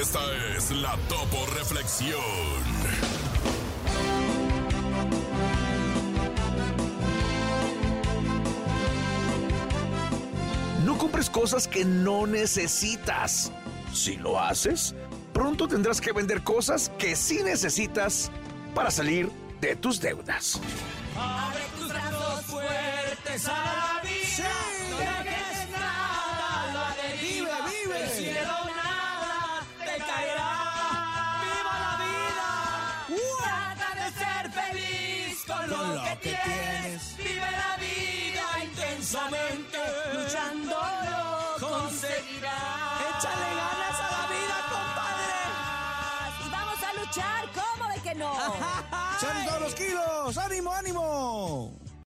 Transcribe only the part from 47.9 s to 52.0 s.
de que no? ¡Echan todos los kilos! ¡Ánimo, ánimo!